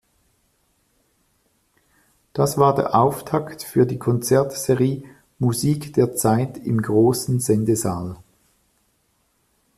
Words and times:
Das 2.33 2.57
war 2.57 2.73
der 2.73 2.95
Auftakt 2.95 3.61
für 3.61 3.85
die 3.85 3.99
Konzertserie 3.99 5.03
"Musik 5.37 5.93
der 5.93 6.15
Zeit" 6.15 6.57
im 6.57 6.81
Großen 6.81 7.39
Sendesaal. 7.39 8.15